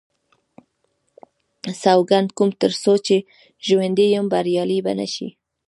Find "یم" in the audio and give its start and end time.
4.15-4.25